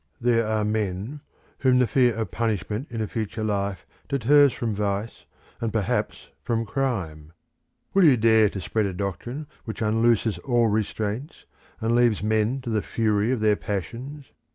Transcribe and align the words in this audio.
There 0.19 0.47
are 0.47 0.63
men 0.65 1.21
whom 1.59 1.77
the 1.77 1.85
fear 1.85 2.15
of 2.15 2.31
punishment 2.31 2.87
in 2.89 3.01
a 3.01 3.07
future 3.07 3.43
life 3.43 3.85
deters 4.09 4.51
from 4.51 4.73
vice 4.73 5.25
and 5.61 5.71
perhaps 5.71 6.29
from 6.41 6.65
crime. 6.65 7.33
Will 7.93 8.05
you 8.05 8.17
dare 8.17 8.49
to 8.49 8.61
spread 8.61 8.87
a 8.87 8.95
doctrine 8.95 9.45
which 9.65 9.83
unlooses 9.83 10.39
all 10.39 10.69
restraints, 10.69 11.45
and 11.81 11.93
leaves 11.93 12.23
men 12.23 12.61
to 12.61 12.71
the 12.71 12.81
fury 12.81 13.31
of 13.31 13.41
their 13.41 13.55
passions? 13.55 14.31